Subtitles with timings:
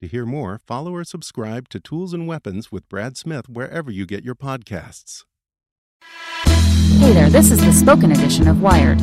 [0.00, 4.06] To hear more, follow or subscribe to Tools and Weapons with Brad Smith wherever you
[4.06, 5.24] get your podcasts.
[7.00, 8.98] Hey there, this is the spoken edition of Wired.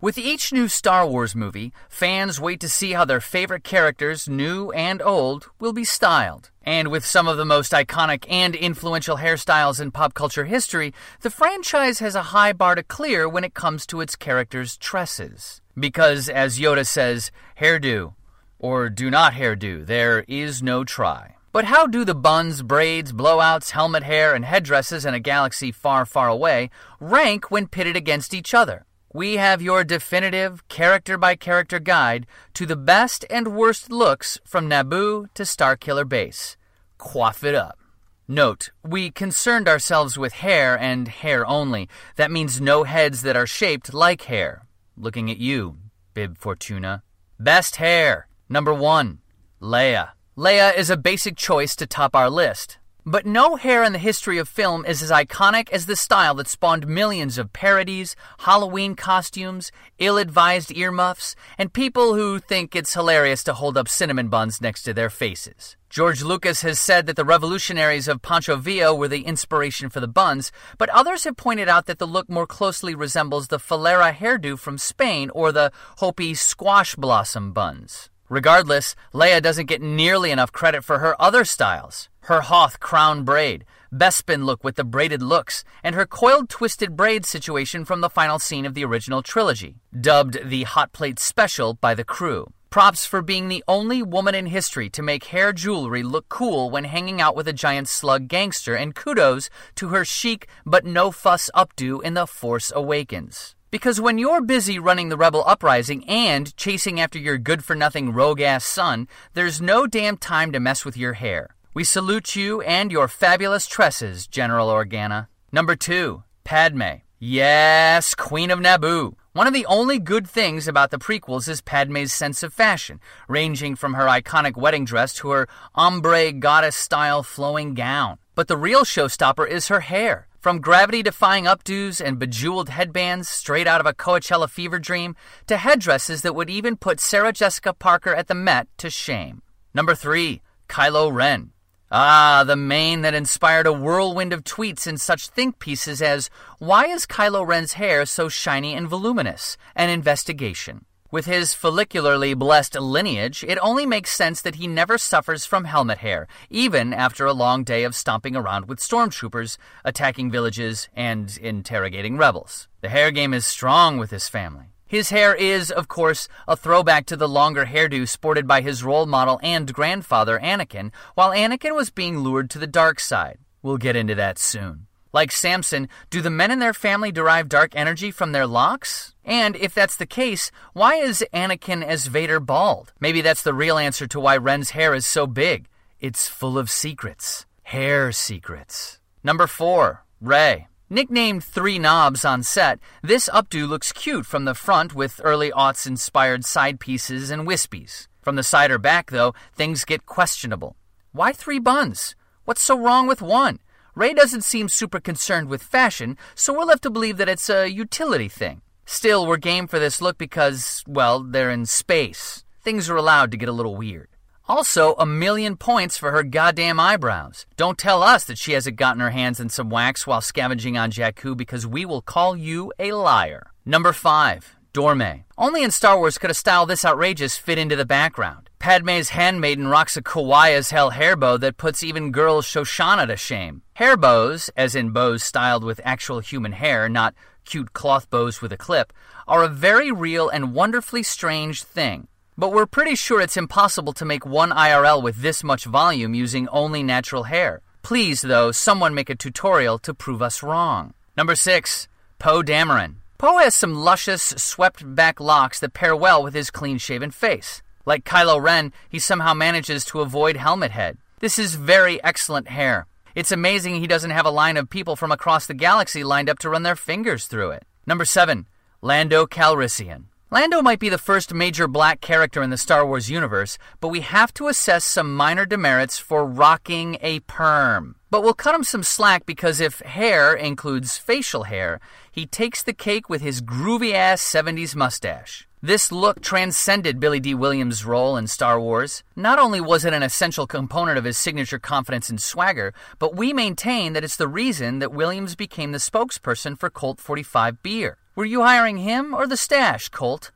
[0.00, 4.70] With each new Star Wars movie, fans wait to see how their favorite characters, new
[4.70, 6.50] and old, will be styled.
[6.62, 11.30] And with some of the most iconic and influential hairstyles in pop culture history, the
[11.30, 15.61] franchise has a high bar to clear when it comes to its characters' tresses.
[15.78, 18.14] Because, as Yoda says, hairdo,
[18.58, 21.36] or do not hairdo, there is no try.
[21.52, 26.06] But how do the buns, braids, blowouts, helmet hair, and headdresses in a galaxy far,
[26.06, 28.86] far away rank when pitted against each other?
[29.12, 34.70] We have your definitive, character by character guide to the best and worst looks from
[34.70, 36.56] Naboo to Starkiller Base.
[36.96, 37.78] Quaff it up.
[38.26, 41.90] Note, we concerned ourselves with hair and hair only.
[42.16, 44.62] That means no heads that are shaped like hair.
[44.96, 45.78] Looking at you,
[46.12, 47.02] Bib Fortuna.
[47.40, 48.28] Best hair.
[48.48, 49.20] Number one,
[49.60, 50.10] Leia.
[50.36, 52.78] Leia is a basic choice to top our list.
[53.04, 56.46] But no hair in the history of film is as iconic as the style that
[56.46, 63.42] spawned millions of parodies, Halloween costumes, ill advised earmuffs, and people who think it's hilarious
[63.44, 65.76] to hold up cinnamon buns next to their faces.
[65.90, 70.06] George Lucas has said that the revolutionaries of Pancho Villa were the inspiration for the
[70.06, 74.56] buns, but others have pointed out that the look more closely resembles the Falera hairdo
[74.56, 78.10] from Spain or the Hopi squash blossom buns.
[78.28, 82.08] Regardless, Leia doesn't get nearly enough credit for her other styles.
[82.26, 87.26] Her Hoth crown braid, Bespin look with the braided looks, and her coiled twisted braid
[87.26, 91.94] situation from the final scene of the original trilogy, dubbed the Hot Plate Special by
[91.94, 92.52] the crew.
[92.70, 96.84] Props for being the only woman in history to make hair jewelry look cool when
[96.84, 101.50] hanging out with a giant slug gangster, and kudos to her chic but no fuss
[101.56, 103.56] updo in The Force Awakens.
[103.72, 108.12] Because when you're busy running the rebel uprising and chasing after your good for nothing
[108.12, 111.56] rogue ass son, there's no damn time to mess with your hair.
[111.74, 115.28] We salute you and your fabulous tresses, General Organa.
[115.52, 117.00] Number two, Padme.
[117.18, 119.14] Yes, Queen of Naboo.
[119.32, 123.74] One of the only good things about the prequels is Padme's sense of fashion, ranging
[123.74, 128.18] from her iconic wedding dress to her ombre goddess style flowing gown.
[128.34, 130.28] But the real showstopper is her hair.
[130.40, 135.16] From gravity defying updos and bejeweled headbands straight out of a Coachella fever dream
[135.46, 139.40] to headdresses that would even put Sarah Jessica Parker at the Met to shame.
[139.72, 141.52] Number three, Kylo Ren.
[141.94, 146.86] Ah, the mane that inspired a whirlwind of tweets in such think pieces as Why
[146.86, 149.58] is Kylo Ren's hair so shiny and voluminous?
[149.76, 150.86] An investigation.
[151.10, 155.98] With his follicularly blessed lineage, it only makes sense that he never suffers from helmet
[155.98, 162.16] hair, even after a long day of stomping around with stormtroopers, attacking villages, and interrogating
[162.16, 162.68] rebels.
[162.80, 164.71] The hair game is strong with his family.
[164.92, 169.06] His hair is, of course, a throwback to the longer hairdo sported by his role
[169.06, 173.38] model and grandfather, Anakin, while Anakin was being lured to the dark side.
[173.62, 174.88] We'll get into that soon.
[175.10, 179.14] Like Samson, do the men in their family derive dark energy from their locks?
[179.24, 182.92] And if that's the case, why is Anakin as Vader bald?
[183.00, 185.70] Maybe that's the real answer to why Ren's hair is so big.
[186.00, 187.46] It's full of secrets.
[187.62, 189.00] Hair secrets.
[189.24, 190.04] Number 4.
[190.20, 190.68] Rey.
[190.92, 195.86] Nicknamed Three Knobs on set, this updo looks cute from the front with early aughts
[195.86, 198.08] inspired side pieces and wispies.
[198.20, 200.76] From the side or back, though, things get questionable.
[201.12, 202.14] Why three buns?
[202.44, 203.60] What's so wrong with one?
[203.94, 207.68] Rey doesn't seem super concerned with fashion, so we're left to believe that it's a
[207.68, 208.60] utility thing.
[208.84, 212.44] Still, we're game for this look because, well, they're in space.
[212.60, 214.11] Things are allowed to get a little weird.
[214.48, 217.46] Also, a million points for her goddamn eyebrows.
[217.56, 220.90] Don't tell us that she hasn't gotten her hands in some wax while scavenging on
[220.90, 223.52] Jakku because we will call you a liar.
[223.64, 224.56] Number 5.
[224.74, 225.24] Dorme.
[225.36, 228.48] Only in Star Wars could a style this outrageous fit into the background.
[228.58, 233.16] Padme's handmaiden rocks a kawaii as hell hair bow that puts even girl Shoshana to
[233.16, 233.62] shame.
[233.74, 238.52] Hair bows, as in bows styled with actual human hair, not cute cloth bows with
[238.52, 238.92] a clip,
[239.28, 242.08] are a very real and wonderfully strange thing.
[242.42, 246.48] But we're pretty sure it's impossible to make one IRL with this much volume using
[246.48, 247.60] only natural hair.
[247.82, 250.92] Please, though, someone make a tutorial to prove us wrong.
[251.16, 251.86] Number 6.
[252.18, 252.96] Poe Dameron.
[253.16, 257.62] Poe has some luscious, swept back locks that pair well with his clean shaven face.
[257.86, 260.98] Like Kylo Ren, he somehow manages to avoid helmet head.
[261.20, 262.88] This is very excellent hair.
[263.14, 266.40] It's amazing he doesn't have a line of people from across the galaxy lined up
[266.40, 267.64] to run their fingers through it.
[267.86, 268.48] Number 7.
[268.80, 270.06] Lando Calrissian.
[270.32, 274.00] Lando might be the first major black character in the Star Wars universe, but we
[274.00, 277.96] have to assess some minor demerits for rocking a perm.
[278.10, 281.80] But we'll cut him some slack because if hair includes facial hair,
[282.10, 285.46] he takes the cake with his groovy ass 70s mustache.
[285.60, 289.04] This look transcended Billy Dee Williams' role in Star Wars.
[289.14, 293.34] Not only was it an essential component of his signature confidence and swagger, but we
[293.34, 297.98] maintain that it's the reason that Williams became the spokesperson for Colt 45 beer.
[298.14, 300.32] Were you hiring him or the stash, Colt?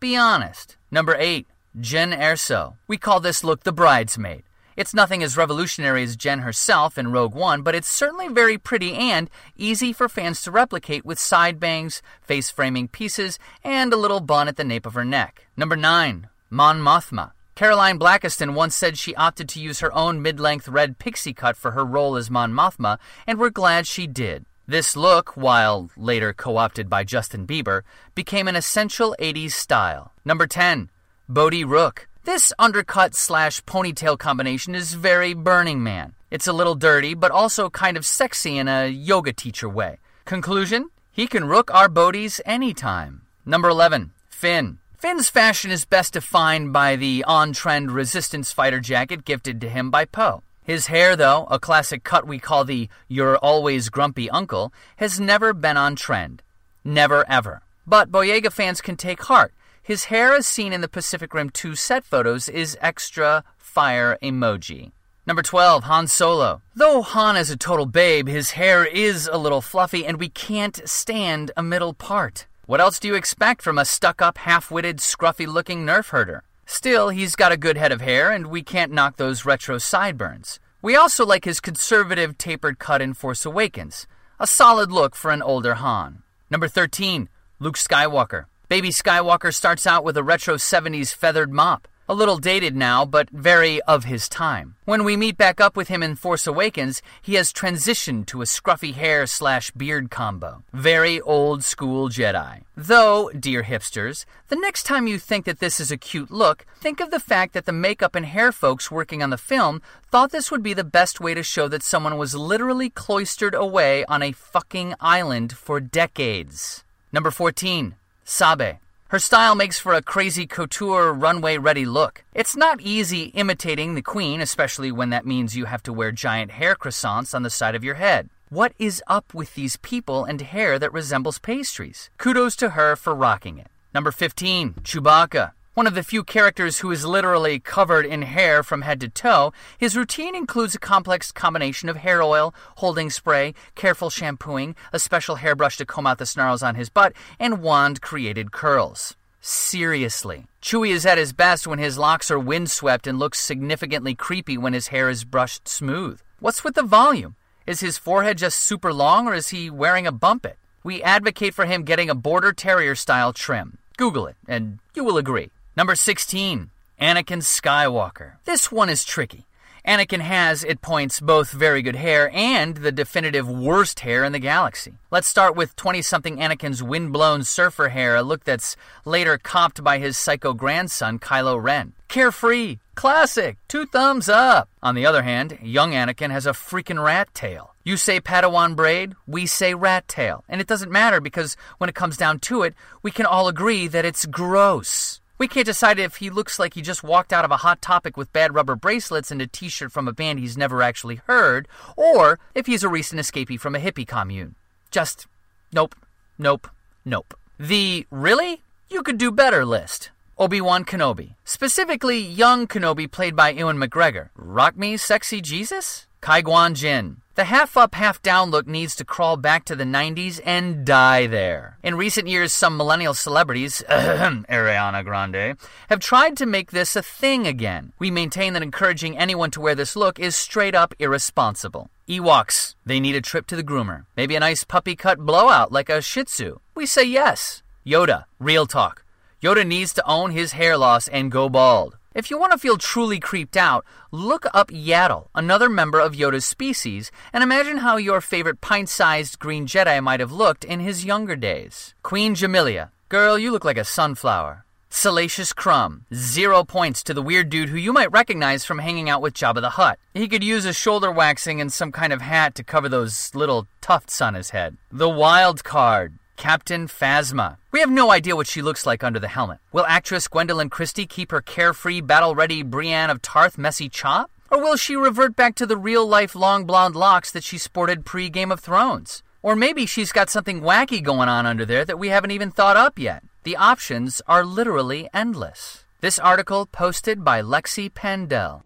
[0.00, 0.78] Be honest.
[0.90, 1.46] Number 8.
[1.78, 2.76] Jyn Erso.
[2.86, 4.44] We call this look the bridesmaid.
[4.78, 8.94] It's nothing as revolutionary as Jen herself in Rogue One, but it's certainly very pretty
[8.94, 14.20] and easy for fans to replicate with side bangs, face framing pieces, and a little
[14.20, 15.48] bun at the nape of her neck.
[15.54, 16.28] Number 9.
[16.48, 17.32] Mon Mothma.
[17.54, 21.58] Caroline Blakiston once said she opted to use her own mid length red pixie cut
[21.58, 24.46] for her role as Mon Mothma, and we're glad she did.
[24.70, 27.84] This look, while later co opted by Justin Bieber,
[28.14, 30.12] became an essential 80s style.
[30.26, 30.90] Number 10.
[31.26, 32.06] Bodhi Rook.
[32.24, 36.12] This undercut slash ponytail combination is very Burning Man.
[36.30, 40.00] It's a little dirty, but also kind of sexy in a yoga teacher way.
[40.26, 40.90] Conclusion?
[41.10, 43.22] He can rook our Bodhies anytime.
[43.46, 44.12] Number 11.
[44.28, 44.80] Finn.
[44.98, 49.90] Finn's fashion is best defined by the on trend resistance fighter jacket gifted to him
[49.90, 50.42] by Poe.
[50.68, 55.54] His hair, though, a classic cut we call the You're Always Grumpy Uncle, has never
[55.54, 56.42] been on trend.
[56.84, 57.62] Never ever.
[57.86, 59.54] But Boyega fans can take heart.
[59.82, 64.92] His hair, as seen in the Pacific Rim 2 set photos, is extra fire emoji.
[65.26, 66.60] Number 12, Han Solo.
[66.76, 70.86] Though Han is a total babe, his hair is a little fluffy, and we can't
[70.86, 72.46] stand a middle part.
[72.66, 76.42] What else do you expect from a stuck up, half witted, scruffy looking nerf herder?
[76.70, 80.60] Still, he's got a good head of hair, and we can't knock those retro sideburns.
[80.82, 84.06] We also like his conservative, tapered cut in Force Awakens.
[84.38, 86.22] A solid look for an older Han.
[86.50, 88.44] Number 13, Luke Skywalker.
[88.68, 91.87] Baby Skywalker starts out with a retro 70s feathered mop.
[92.10, 94.76] A little dated now, but very of his time.
[94.86, 98.46] When we meet back up with him in Force Awakens, he has transitioned to a
[98.46, 100.62] scruffy hair slash beard combo.
[100.72, 102.62] Very old school Jedi.
[102.74, 107.00] Though, dear hipsters, the next time you think that this is a cute look, think
[107.00, 110.50] of the fact that the makeup and hair folks working on the film thought this
[110.50, 114.32] would be the best way to show that someone was literally cloistered away on a
[114.32, 116.84] fucking island for decades.
[117.12, 117.96] Number 14.
[118.24, 118.78] Sabe.
[119.10, 122.24] Her style makes for a crazy couture runway ready look.
[122.34, 126.50] It's not easy imitating the queen, especially when that means you have to wear giant
[126.50, 128.28] hair croissants on the side of your head.
[128.50, 132.10] What is up with these people and hair that resembles pastries?
[132.18, 133.68] Kudos to her for rocking it.
[133.94, 135.52] Number 15, Chewbacca.
[135.78, 139.52] One of the few characters who is literally covered in hair from head to toe,
[139.78, 145.36] his routine includes a complex combination of hair oil, holding spray, careful shampooing, a special
[145.36, 149.16] hairbrush to comb out the snarls on his butt, and wand created curls.
[149.40, 150.48] Seriously.
[150.60, 154.72] Chewie is at his best when his locks are windswept and looks significantly creepy when
[154.72, 156.20] his hair is brushed smooth.
[156.40, 157.36] What's with the volume?
[157.68, 160.56] Is his forehead just super long or is he wearing a Bumpit?
[160.82, 163.78] We advocate for him getting a border terrier style trim.
[163.96, 165.50] Google it, and you will agree.
[165.78, 166.70] Number 16,
[167.00, 168.32] Anakin Skywalker.
[168.46, 169.46] This one is tricky.
[169.86, 174.40] Anakin has, it points, both very good hair and the definitive worst hair in the
[174.40, 174.94] galaxy.
[175.12, 179.98] Let's start with 20 something Anakin's wind-blown surfer hair, a look that's later copped by
[179.98, 181.92] his psycho grandson, Kylo Ren.
[182.08, 184.68] Carefree, classic, two thumbs up.
[184.82, 187.72] On the other hand, young Anakin has a freaking rat tail.
[187.84, 190.42] You say Padawan braid, we say rat tail.
[190.48, 193.86] And it doesn't matter because when it comes down to it, we can all agree
[193.86, 195.20] that it's gross.
[195.38, 198.16] We can't decide if he looks like he just walked out of a Hot Topic
[198.16, 201.68] with bad rubber bracelets and a t shirt from a band he's never actually heard,
[201.96, 204.56] or if he's a recent escapee from a hippie commune.
[204.90, 205.28] Just
[205.72, 205.94] nope,
[206.38, 206.68] nope,
[207.04, 207.38] nope.
[207.56, 208.62] The really?
[208.90, 210.10] You could do better list.
[210.38, 211.34] Obi-Wan Kenobi.
[211.44, 214.30] Specifically, young Kenobi played by Ewan McGregor.
[214.36, 216.07] Rock me, sexy Jesus?
[216.20, 217.18] Qui-Gon Jinn.
[217.38, 221.28] The half up, half down look needs to crawl back to the 90s and die
[221.28, 221.78] there.
[221.84, 225.56] In recent years, some millennial celebrities, Ariana Grande,
[225.88, 227.92] have tried to make this a thing again.
[228.00, 231.90] We maintain that encouraging anyone to wear this look is straight up irresponsible.
[232.08, 234.06] Ewoks, they need a trip to the groomer.
[234.16, 236.58] Maybe a nice puppy cut blowout like a Shih Tzu.
[236.74, 237.62] We say yes.
[237.86, 239.04] Yoda, real talk.
[239.40, 241.97] Yoda needs to own his hair loss and go bald.
[242.18, 246.44] If you want to feel truly creeped out, look up Yaddle, another member of Yoda's
[246.44, 251.04] species, and imagine how your favorite pint sized green Jedi might have looked in his
[251.04, 251.94] younger days.
[252.02, 254.64] Queen Jamillia, girl, you look like a sunflower.
[254.90, 259.22] Salacious Crumb, zero points to the weird dude who you might recognize from hanging out
[259.22, 260.00] with Jabba the Hutt.
[260.12, 263.68] He could use a shoulder waxing and some kind of hat to cover those little
[263.80, 264.76] tufts on his head.
[264.90, 267.58] The Wild Card, Captain Phasma.
[267.72, 269.58] We have no idea what she looks like under the helmet.
[269.72, 274.30] Will actress Gwendoline Christie keep her carefree, battle ready Brienne of Tarth messy chop?
[274.50, 278.06] Or will she revert back to the real life long blonde locks that she sported
[278.06, 279.22] pre Game of Thrones?
[279.42, 282.76] Or maybe she's got something wacky going on under there that we haven't even thought
[282.76, 283.22] up yet.
[283.42, 285.84] The options are literally endless.
[286.00, 288.62] This article posted by Lexi Pandell.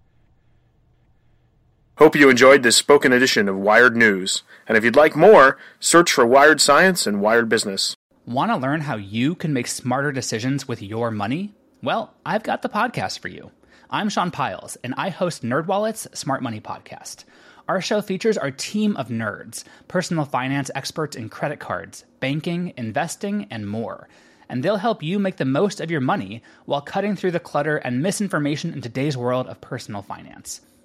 [1.98, 4.44] Hope you enjoyed this spoken edition of Wired News.
[4.66, 7.94] And if you'd like more, search for Wired Science and Wired Business.
[8.24, 11.52] Want to learn how you can make smarter decisions with your money?
[11.82, 13.50] Well, I've got the podcast for you.
[13.90, 17.24] I'm Sean Pyles, and I host NerdWallet's Smart Money Podcast.
[17.68, 23.46] Our show features our team of nerds, personal finance experts in credit cards, banking, investing,
[23.50, 24.08] and more.
[24.48, 27.76] And they'll help you make the most of your money while cutting through the clutter
[27.76, 30.62] and misinformation in today's world of personal finance.